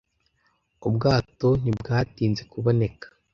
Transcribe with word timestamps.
Ubwato 0.87 1.47
ntibwatinze 1.61 2.41
kuboneka. 2.51 3.07